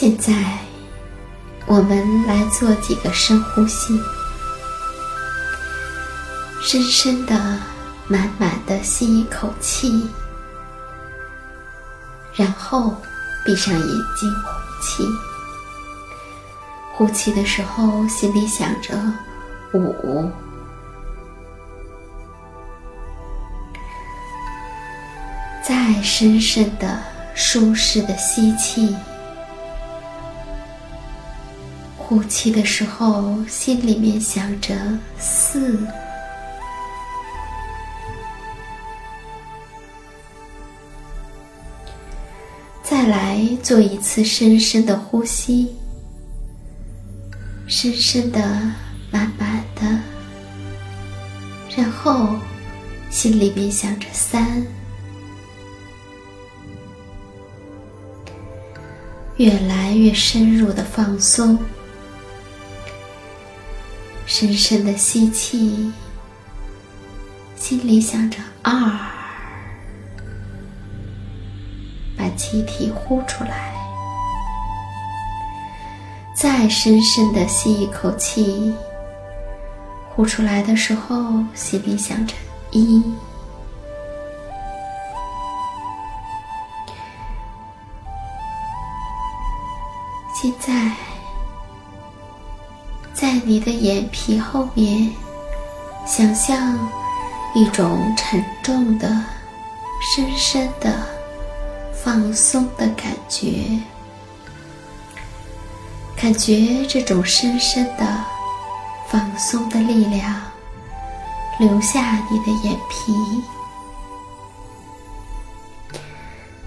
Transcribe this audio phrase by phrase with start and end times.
[0.00, 0.32] 现在，
[1.66, 4.00] 我们来做几个深呼吸，
[6.62, 7.34] 深深的、
[8.06, 10.08] 满满的吸一口气，
[12.32, 12.94] 然后
[13.44, 15.04] 闭上眼睛呼气。
[16.94, 18.94] 呼气的时候，心里想着
[19.74, 20.30] 五，
[25.60, 27.02] 再深深的、
[27.34, 28.96] 舒适的吸气。
[32.08, 34.74] 呼气的时候，心里面想着
[35.18, 35.78] 四，
[42.82, 45.76] 再来做一次深深的呼吸，
[47.66, 48.40] 深深的、
[49.10, 49.82] 满满的，
[51.76, 52.36] 然后
[53.10, 54.66] 心里面想着三，
[59.36, 61.58] 越来越深入的放松。
[64.30, 65.90] 深深的吸气，
[67.56, 68.72] 心里想着二，
[72.14, 73.72] 把气体呼出来。
[76.36, 78.70] 再深深的吸一口气，
[80.10, 82.34] 呼出来的时候，心里想着
[82.70, 83.02] 一。
[93.20, 95.12] 在你的眼皮后面，
[96.06, 96.78] 想象
[97.52, 99.08] 一种沉重的、
[100.00, 101.04] 深深的
[101.92, 103.64] 放松的感觉，
[106.14, 108.24] 感觉这种深深的
[109.08, 110.40] 放松的力量
[111.58, 113.42] 流下你的眼皮，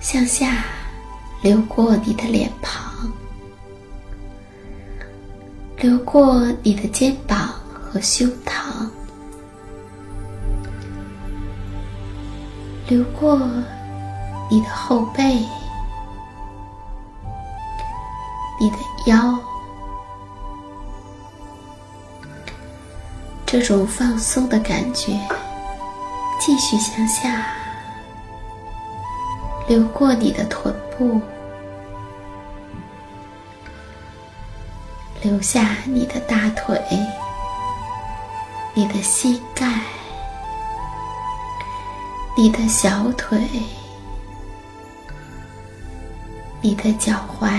[0.00, 0.64] 向下
[1.42, 2.89] 流过你的脸庞。
[5.80, 8.86] 流过你的肩膀和胸膛，
[12.86, 13.40] 流过
[14.50, 15.36] 你的后背、
[18.60, 19.38] 你的腰，
[23.46, 25.18] 这种放松的感觉，
[26.38, 27.46] 继续向下，
[29.66, 31.18] 流过你的臀部。
[35.22, 36.80] 留下你的大腿，
[38.72, 39.82] 你的膝盖、
[42.34, 43.38] 你的小腿、
[46.62, 47.50] 你的脚踝、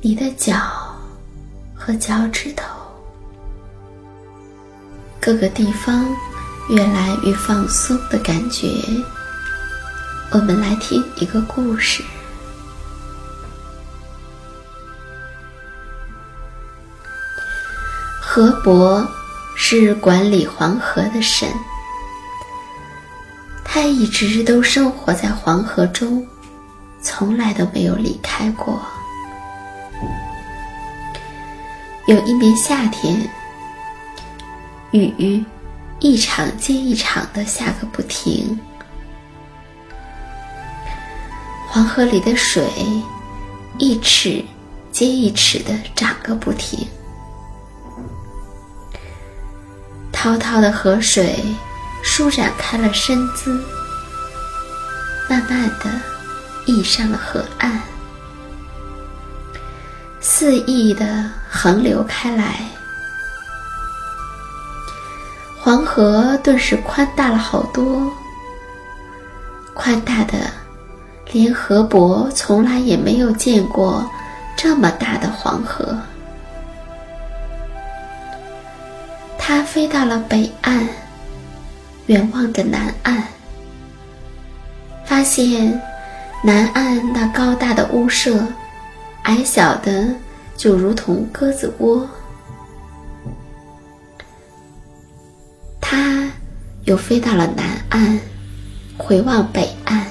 [0.00, 0.54] 你的脚
[1.74, 2.64] 和脚趾头，
[5.20, 6.06] 各个地方
[6.68, 8.68] 越来越放松的感觉。
[10.30, 12.04] 我们来听一个故事。
[18.32, 19.04] 河伯
[19.56, 21.48] 是管理黄河的神，
[23.64, 26.24] 他一直都生活在黄河中，
[27.02, 28.80] 从来都没有离开过。
[32.06, 33.20] 有一年夏天，
[34.92, 35.44] 雨
[35.98, 38.56] 一场接一场的下个不停，
[41.66, 42.64] 黄河里的水
[43.78, 44.44] 一尺
[44.92, 46.86] 接一尺的涨个不停。
[50.22, 51.42] 滔滔的河水
[52.02, 53.58] 舒展开了身姿，
[55.30, 55.86] 慢慢的
[56.66, 57.80] 溢上了河岸，
[60.20, 62.56] 肆意的横流开来。
[65.58, 68.12] 黄河顿时宽大了好多，
[69.72, 70.34] 宽大的
[71.32, 74.06] 连河伯从来也没有见过
[74.54, 75.96] 这么大的黄河。
[79.42, 80.86] 他飞到了北岸，
[82.06, 83.24] 远望着南岸，
[85.04, 85.80] 发现
[86.44, 88.46] 南岸那高大的屋舍，
[89.22, 90.14] 矮小的
[90.56, 92.08] 就如同鸽子窝。
[95.80, 96.30] 他
[96.84, 98.20] 又飞到了南岸，
[98.96, 100.06] 回望北岸，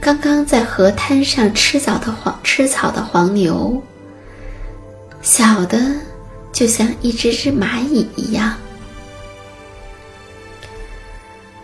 [0.00, 3.82] 刚刚在河滩上吃草的黄吃草的黄牛。
[5.24, 5.80] 小的，
[6.52, 8.54] 就像一只只蚂蚁一样。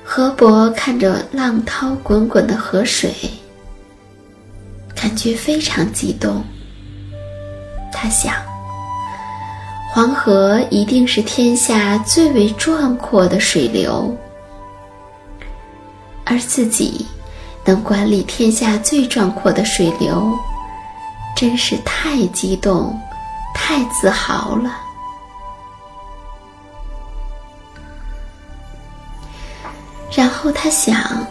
[0.03, 3.13] 河伯看着浪涛滚滚的河水，
[4.97, 6.43] 感觉非常激动。
[7.93, 8.35] 他想，
[9.93, 14.17] 黄河一定是天下最为壮阔的水流，
[16.25, 17.05] 而自己
[17.67, 20.35] 能管理天下最壮阔的水流，
[21.37, 22.99] 真是太激动。
[23.71, 24.77] 太自豪了。
[30.11, 31.25] 然后他想，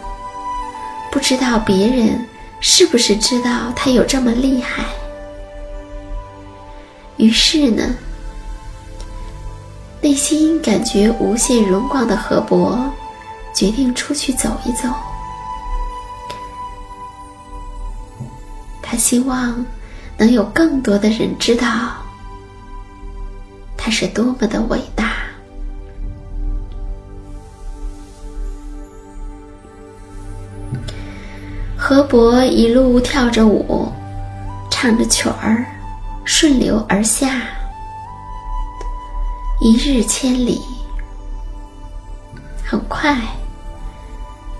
[1.12, 2.26] 不知道别人
[2.58, 4.86] 是不是知道他有这么厉害。
[7.18, 7.94] 于是呢，
[10.00, 12.90] 内心感觉无限荣光的河伯，
[13.52, 14.88] 决定出去走一走。
[18.80, 19.62] 他希望
[20.16, 21.66] 能有更多的人知道。
[23.82, 25.12] 他是多么的伟大！
[31.78, 33.90] 河伯一路跳着舞，
[34.70, 35.64] 唱着曲儿，
[36.24, 37.40] 顺流而下。
[39.62, 40.60] 一日千里，
[42.64, 43.16] 很快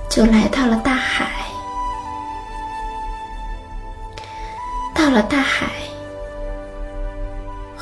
[0.09, 1.31] 就来到了大海。
[4.95, 5.69] 到了大海。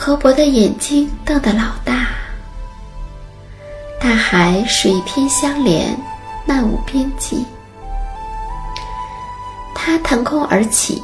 [0.00, 2.06] 河伯的眼睛瞪得老大，
[4.00, 5.98] 大海水天相连，
[6.46, 7.44] 漫无边际。
[9.74, 11.02] 他腾空而起，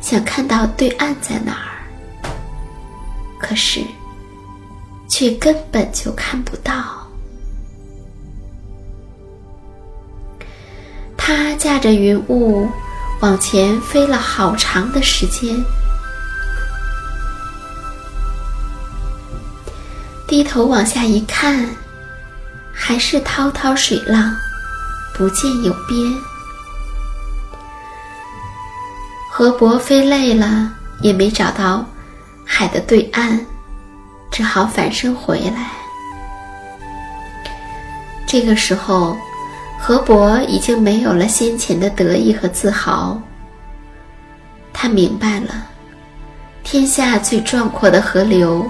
[0.00, 1.84] 想看到对岸在哪儿，
[3.38, 3.84] 可是
[5.06, 6.82] 却根本就看不到。
[11.14, 12.66] 他驾着云雾
[13.20, 15.54] 往前飞了好长的时间。
[20.34, 21.64] 低头往下一看，
[22.72, 24.34] 还是滔滔水浪，
[25.16, 26.12] 不见有边。
[29.30, 31.86] 河伯飞累了，也没找到
[32.44, 33.38] 海的对岸，
[34.28, 35.70] 只好返身回来。
[38.26, 39.16] 这个时候，
[39.78, 43.22] 河伯已经没有了先前的得意和自豪。
[44.72, 45.68] 他明白了，
[46.64, 48.68] 天下最壮阔的河流。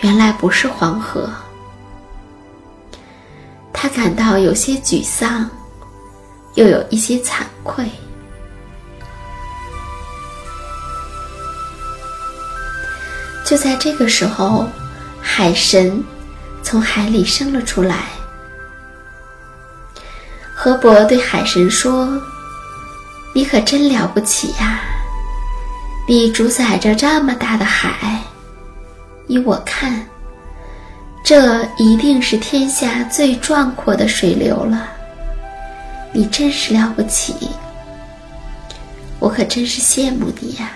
[0.00, 1.30] 原来不是黄河，
[3.72, 5.48] 他感到有些沮丧，
[6.54, 7.88] 又有一些惭愧。
[13.46, 14.68] 就在这个时候，
[15.20, 16.02] 海神
[16.62, 18.04] 从海里升了出来。
[20.54, 22.20] 河伯对海神说
[23.34, 24.80] ：“你可真了不起呀！
[26.08, 28.20] 你主宰着这么大的海，
[29.26, 30.04] 依我看，
[31.24, 34.88] 这一定是天下最壮阔的水流了。
[36.12, 37.34] 你真是了不起，
[39.18, 40.70] 我可真是羡慕你呀！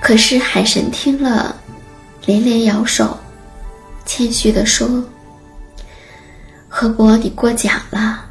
[0.00, 1.56] 可是海神听了，
[2.26, 3.18] 连连摇手，
[4.04, 5.02] 谦虚地说
[6.68, 8.24] ：“河伯，你过奖了。”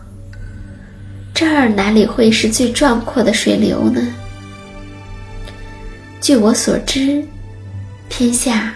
[1.36, 4.02] 这儿哪里会是最壮阔的水流呢？
[6.26, 7.24] 据我所知，
[8.10, 8.74] 天下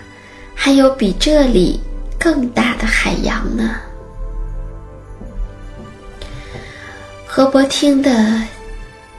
[0.54, 1.82] 还有比这里
[2.20, 3.72] 更大的海洋呢。
[7.26, 8.40] 河伯听得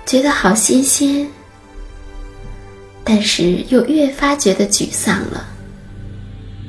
[0.06, 1.26] 觉得好新鲜，
[3.02, 5.44] 但是又越发觉得沮丧了。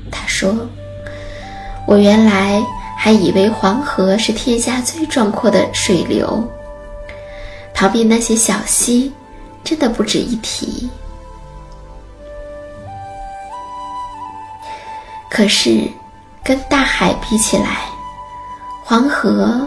[0.10, 0.68] 他说
[1.86, 2.60] ：“我原来
[2.98, 6.44] 还以为黄河是天下最壮阔的水流。”
[7.72, 9.14] 旁边那些小溪，
[9.64, 10.90] 真的不值一提。
[15.34, 15.90] 可是，
[16.44, 17.86] 跟大海比起来，
[18.84, 19.66] 黄河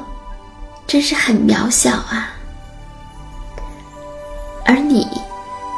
[0.86, 2.28] 真是很渺小啊。
[4.66, 5.08] 而你，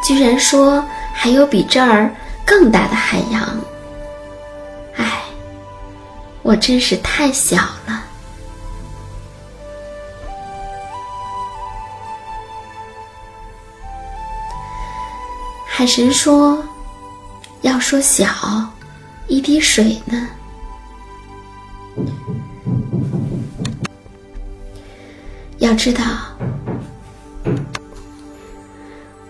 [0.02, 2.12] 居然说还有比这儿
[2.44, 3.42] 更大的海洋，
[4.96, 5.22] 唉，
[6.42, 8.02] 我真是太小了。
[15.64, 16.60] 海神说
[17.62, 18.26] ：“要说小，
[19.28, 20.28] 一滴水呢？
[25.58, 26.02] 要知道，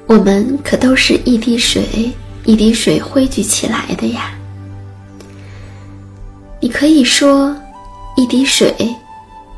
[0.07, 2.12] 我们可都是一滴水
[2.45, 4.35] 一滴水汇聚起来的呀。
[6.61, 7.57] 你可以说，
[8.17, 8.75] 一滴水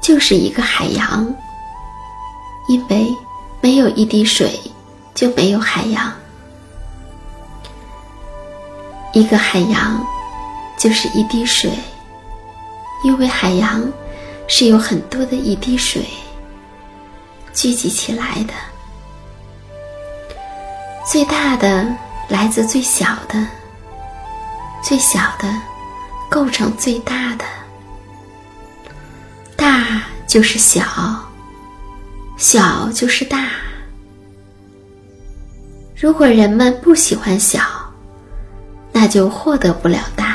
[0.00, 1.26] 就是一个海洋，
[2.68, 3.06] 因为
[3.60, 4.52] 没有一滴水，
[5.14, 6.12] 就没有海洋。”
[9.14, 10.06] 一个海洋
[10.78, 11.70] 就是一滴水，
[13.04, 13.82] 因为海洋
[14.46, 16.06] 是有很多的一滴水
[17.52, 18.54] 聚集起来的。
[21.04, 21.86] 最大的
[22.28, 23.46] 来自最小的，
[24.82, 25.52] 最小的
[26.30, 27.44] 构成最大的，
[29.56, 30.84] 大就是小，
[32.36, 33.48] 小就是大。
[35.96, 37.60] 如果人们不喜欢小，
[38.92, 40.27] 那就获得不了大。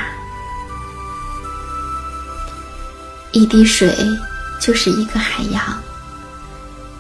[3.34, 3.92] 一滴水
[4.62, 5.62] 就是一个海洋，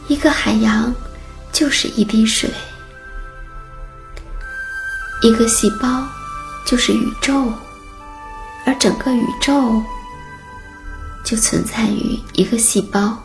[0.07, 0.93] 一个海洋
[1.51, 2.49] 就是一滴水，
[5.21, 6.03] 一个细胞
[6.65, 7.53] 就是宇宙，
[8.65, 9.79] 而整个宇宙
[11.23, 13.15] 就存在于一个细胞。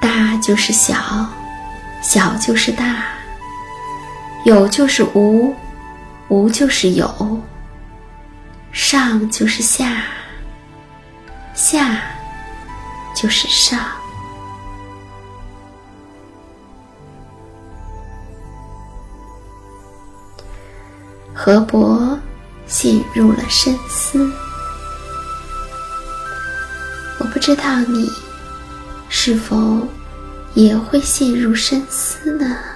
[0.00, 1.30] 大就是小，
[2.02, 3.04] 小就是大。
[4.44, 5.54] 有就是无，
[6.28, 7.40] 无就是有。
[8.72, 10.02] 上就是下，
[11.54, 12.02] 下
[13.14, 13.80] 就是上。
[21.32, 22.18] 河伯
[22.66, 24.32] 陷入了深思。
[27.20, 28.10] 我不知道你
[29.08, 29.86] 是否
[30.54, 32.73] 也会陷入深思呢？